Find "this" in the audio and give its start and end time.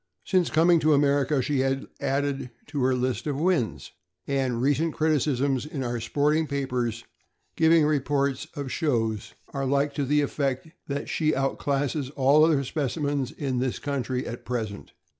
13.59-13.77